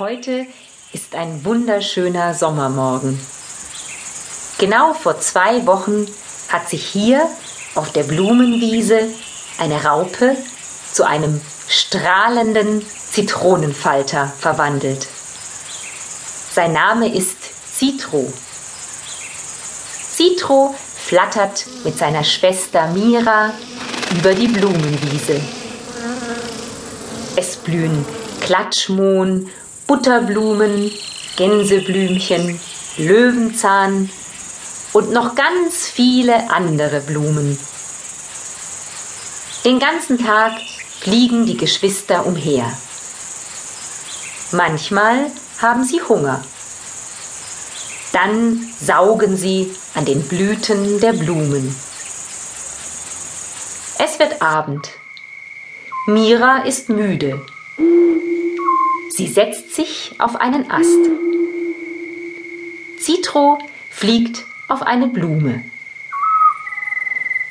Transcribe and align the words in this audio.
Heute 0.00 0.46
ist 0.94 1.14
ein 1.14 1.44
wunderschöner 1.44 2.32
Sommermorgen. 2.32 3.20
Genau 4.56 4.94
vor 4.94 5.20
zwei 5.20 5.66
Wochen 5.66 6.06
hat 6.48 6.70
sich 6.70 6.86
hier 6.86 7.28
auf 7.74 7.92
der 7.92 8.04
Blumenwiese 8.04 9.02
eine 9.58 9.84
Raupe 9.84 10.38
zu 10.90 11.06
einem 11.06 11.38
strahlenden 11.68 12.82
Zitronenfalter 13.10 14.32
verwandelt. 14.40 15.06
Sein 16.54 16.72
Name 16.72 17.14
ist 17.14 17.36
Citro. 17.76 18.32
Citro 20.14 20.74
flattert 20.96 21.66
mit 21.84 21.98
seiner 21.98 22.24
Schwester 22.24 22.86
Mira 22.94 23.52
über 24.18 24.32
die 24.32 24.48
Blumenwiese. 24.48 25.42
Es 27.36 27.56
blühen 27.56 28.06
Klatschmohn, 28.40 29.50
Butterblumen, 29.90 30.92
Gänseblümchen, 31.34 32.60
Löwenzahn 32.96 34.08
und 34.92 35.10
noch 35.10 35.34
ganz 35.34 35.88
viele 35.88 36.48
andere 36.48 37.00
Blumen. 37.00 37.58
Den 39.64 39.80
ganzen 39.80 40.24
Tag 40.24 40.52
fliegen 41.00 41.44
die 41.44 41.56
Geschwister 41.56 42.24
umher. 42.24 42.72
Manchmal 44.52 45.28
haben 45.60 45.82
sie 45.82 46.00
Hunger. 46.00 46.40
Dann 48.12 48.64
saugen 48.80 49.36
sie 49.36 49.74
an 49.96 50.04
den 50.04 50.22
Blüten 50.22 51.00
der 51.00 51.14
Blumen. 51.14 51.74
Es 53.98 54.20
wird 54.20 54.40
Abend. 54.40 54.88
Mira 56.06 56.58
ist 56.58 56.90
müde. 56.90 57.44
Sie 59.10 59.26
setzt 59.26 59.74
sich 59.74 60.14
auf 60.18 60.36
einen 60.36 60.70
Ast. 60.70 61.10
Citro 62.98 63.58
fliegt 63.90 64.44
auf 64.68 64.82
eine 64.82 65.08
Blume. 65.08 65.64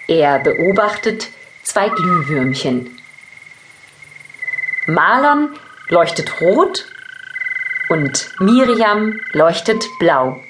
Er 0.08 0.40
beobachtet 0.40 1.28
zwei 1.64 1.90
Glühwürmchen. 1.90 2.98
Marlon 4.88 5.50
leuchtet 5.90 6.42
rot 6.42 6.86
und 7.90 8.30
Miriam 8.40 9.20
leuchtet 9.34 9.86
blau. 10.00 10.42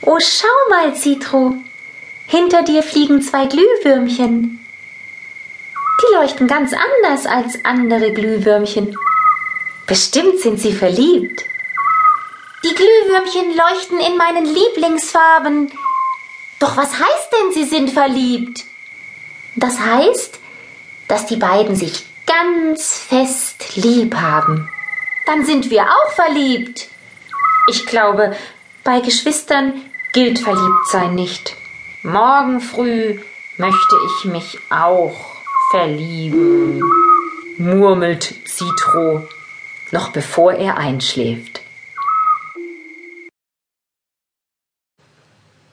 Oh, 0.00 0.18
schau 0.20 0.70
mal, 0.70 0.96
Citro. 0.96 1.54
Hinter 2.26 2.62
dir 2.62 2.82
fliegen 2.82 3.20
zwei 3.20 3.46
Glühwürmchen. 3.46 4.58
Die 6.02 6.14
leuchten 6.14 6.46
ganz 6.46 6.72
anders 6.72 7.26
als 7.26 7.64
andere 7.64 8.12
Glühwürmchen. 8.12 8.96
Bestimmt 9.86 10.40
sind 10.40 10.58
sie 10.58 10.72
verliebt. 10.72 11.44
Die 12.64 12.74
Glühwürmchen 12.74 13.54
leuchten 13.54 14.00
in 14.00 14.16
meinen 14.16 14.46
Lieblingsfarben. 14.46 15.70
Doch 16.58 16.76
was 16.78 16.92
heißt 16.92 17.30
denn, 17.32 17.52
sie 17.52 17.64
sind 17.64 17.90
verliebt? 17.90 18.64
Das 19.56 19.78
heißt, 19.78 20.40
dass 21.08 21.26
die 21.26 21.36
beiden 21.36 21.76
sich 21.76 22.04
ganz 22.26 22.98
fest 22.98 23.76
lieb 23.76 24.14
haben. 24.14 24.70
Dann 25.26 25.44
sind 25.44 25.68
wir 25.68 25.82
auch 25.82 26.12
verliebt. 26.12 26.88
Ich 27.68 27.84
glaube, 27.84 28.34
bei 28.82 29.00
Geschwistern 29.00 29.82
gilt 30.14 30.38
Verliebtsein 30.38 31.14
nicht. 31.14 31.54
Morgen 32.02 32.60
früh 32.60 33.20
möchte 33.58 33.96
ich 34.06 34.24
mich 34.24 34.58
auch 34.70 35.14
verlieben, 35.70 36.80
murmelt 37.58 38.34
Citro 38.46 39.26
noch 39.94 40.10
bevor 40.10 40.52
er 40.52 40.76
einschläft. 40.76 41.60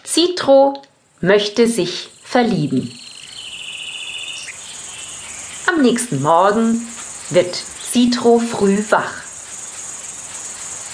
Citro 0.05 0.81
möchte 1.21 1.67
sich 1.67 2.09
verlieben. 2.23 2.97
Am 5.67 5.81
nächsten 5.81 6.21
Morgen 6.21 6.87
wird 7.31 7.55
Citro 7.55 8.37
früh 8.37 8.77
wach. 8.91 9.13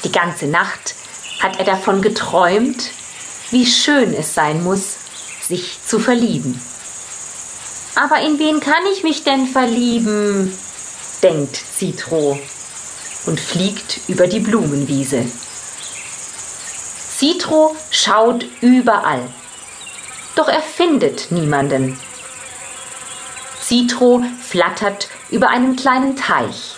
Die 0.06 0.12
ganze 0.12 0.48
Nacht 0.48 0.96
hat 1.42 1.60
er 1.60 1.66
davon 1.66 2.02
geträumt, 2.02 2.92
wie 3.52 3.66
schön 3.66 4.14
es 4.14 4.36
sein 4.36 4.64
muss, 4.64 4.96
sich 5.42 5.80
zu 5.86 6.00
verlieben. 6.00 6.62
Aber 7.96 8.22
in 8.22 8.40
wen 8.40 8.62
kann 8.62 8.86
ich 8.94 9.04
mich 9.04 9.24
denn 9.24 9.48
verlieben? 9.48 10.58
denkt 11.22 11.56
Citro 11.56 12.40
und 13.28 13.40
fliegt 13.40 14.00
über 14.08 14.28
die 14.28 14.40
Blumenwiese. 14.40 15.26
Citro 17.18 17.76
schaut 17.92 18.46
überall, 18.62 19.22
doch 20.36 20.48
er 20.48 20.62
findet 20.62 21.32
niemanden. 21.32 22.00
Citro 23.62 24.24
flattert 24.42 25.10
über 25.30 25.50
einen 25.50 25.76
kleinen 25.76 26.16
Teich 26.16 26.76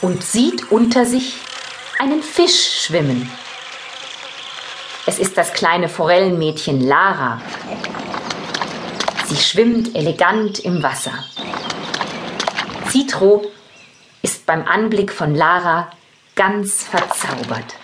und 0.00 0.24
sieht 0.24 0.72
unter 0.72 1.06
sich 1.06 1.36
einen 1.98 2.22
Fisch 2.22 2.84
schwimmen. 2.84 3.30
Es 5.06 5.18
ist 5.18 5.36
das 5.36 5.52
kleine 5.52 5.88
Forellenmädchen 5.88 6.80
Lara. 6.80 7.40
Sie 9.26 9.36
schwimmt 9.36 9.94
elegant 9.94 10.58
im 10.58 10.82
Wasser. 10.82 11.12
Citro 12.90 13.44
ist 14.44 14.46
beim 14.46 14.66
Anblick 14.68 15.10
von 15.10 15.34
Lara 15.34 15.90
ganz 16.36 16.82
verzaubert. 16.82 17.76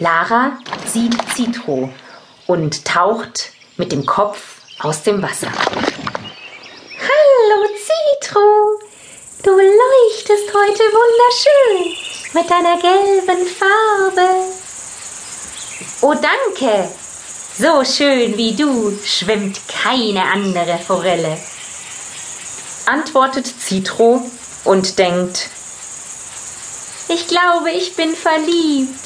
Lara 0.00 0.58
sieht 0.86 1.14
Citro 1.36 1.90
und 2.48 2.84
taucht 2.84 3.52
mit 3.76 3.92
dem 3.92 4.04
Kopf 4.04 4.56
aus 4.80 5.04
dem 5.04 5.22
Wasser. 5.22 5.52
Hallo 7.06 7.68
Citro, 7.76 8.40
du 9.44 9.50
leuchtest 9.52 10.52
heute 10.52 10.82
wunderschön 10.98 11.94
mit 12.34 12.50
deiner 12.50 12.80
gelben 12.80 13.46
Farbe. 13.46 14.28
Oh 16.00 16.14
danke, 16.14 16.88
so 17.56 17.84
schön 17.84 18.36
wie 18.36 18.56
du 18.56 18.98
schwimmt 19.04 19.60
keine 19.68 20.24
andere 20.24 20.76
Forelle, 20.78 21.38
antwortet 22.86 23.46
Citro 23.46 24.28
und 24.68 24.98
denkt, 24.98 25.48
ich 27.08 27.26
glaube, 27.26 27.70
ich 27.70 27.96
bin 27.96 28.14
verliebt. 28.14 29.00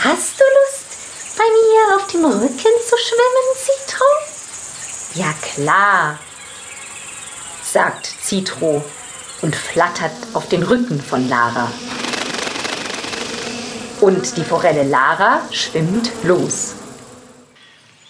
Hast 0.00 0.38
du 0.38 0.44
Lust, 0.44 1.38
bei 1.38 1.44
mir 1.44 1.96
auf 1.96 2.06
dem 2.08 2.24
Rücken 2.26 2.74
zu 2.88 2.96
schwimmen, 3.06 3.48
Citro? 3.56 4.04
Ja 5.14 5.32
klar, 5.40 6.18
sagt 7.64 8.06
Citro 8.22 8.84
und 9.40 9.56
flattert 9.56 10.12
auf 10.34 10.46
den 10.46 10.62
Rücken 10.62 11.00
von 11.00 11.26
Lara. 11.30 11.72
Und 14.02 14.36
die 14.36 14.44
Forelle 14.44 14.82
Lara 14.82 15.40
schwimmt 15.50 16.10
los. 16.24 16.74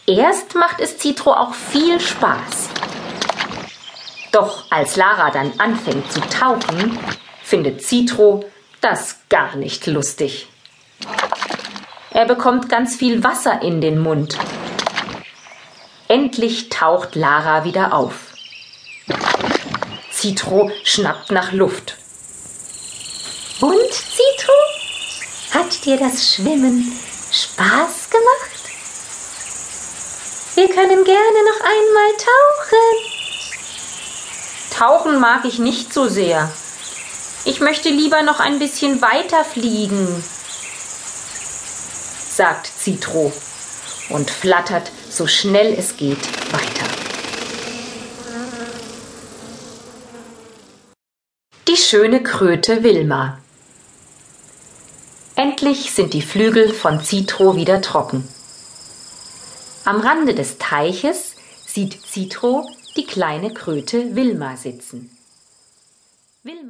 Erst 0.07 0.57
macht 0.57 0.81
es 0.81 0.99
Citro 0.99 1.33
auch 1.33 1.55
viel 1.55 2.01
Spaß. 2.01 2.72
Doch 4.33 4.65
als 4.71 4.97
Lara 4.97 5.31
dann 5.31 5.53
anfängt 5.59 6.11
zu 6.11 6.21
tauchen, 6.21 6.99
findet 7.43 7.83
Citro 7.83 8.45
das 8.81 9.17
gar 9.29 9.57
nicht 9.57 9.87
lustig. 9.87 10.49
Er 12.11 12.25
bekommt 12.25 12.69
ganz 12.69 12.97
viel 12.97 13.23
Wasser 13.23 13.63
in 13.63 13.81
den 13.81 13.99
Mund. 13.99 14.37
Endlich 16.09 16.71
taucht 16.71 17.15
Lara 17.15 17.65
wieder 17.65 17.93
auf. 17.95 18.33
Citro 20.11 20.71
schnappt 20.85 21.31
nach 21.31 21.53
Luft. 21.53 21.97
Und, 23.61 23.93
Citro? 23.93 24.53
Hat 25.53 25.85
dir 25.85 25.99
das 25.99 26.35
Schwimmen 26.35 26.91
Spaß 27.31 28.11
gemacht? 28.11 28.63
Wir 30.55 30.69
können 30.69 31.05
gerne 31.05 31.45
noch 31.45 31.61
einmal 31.61 32.13
tauchen. 32.19 33.12
Tauchen 34.83 35.21
mag 35.21 35.45
ich 35.45 35.61
nicht 35.61 35.95
so 35.95 36.09
sehr. 36.09 36.51
Ich 37.45 37.61
möchte 37.61 37.89
lieber 37.89 38.23
noch 38.23 38.41
ein 38.41 38.59
bisschen 38.59 39.01
weiter 39.01 39.45
fliegen, 39.45 40.25
sagt 42.29 42.67
Citro 42.67 43.33
und 44.09 44.29
flattert 44.29 44.91
so 45.09 45.29
schnell 45.29 45.73
es 45.73 45.97
geht 45.97 46.19
weiter. 46.53 46.87
Die 51.69 51.77
schöne 51.77 52.21
Kröte 52.21 52.83
Wilma. 52.83 53.39
Endlich 55.37 55.93
sind 55.95 56.13
die 56.13 56.23
Flügel 56.23 56.75
von 56.75 56.99
Citro 56.99 57.55
wieder 57.55 57.83
trocken. 57.83 58.27
Am 59.85 60.01
Rande 60.01 60.35
des 60.35 60.59
Teiches 60.59 61.37
sieht 61.69 62.05
Citro 62.05 62.67
die 62.97 63.07
kleine 63.07 63.53
Kröte 63.55 64.15
Wilma 64.15 64.57
sitzen. 64.57 65.11
Wilma 66.43 66.63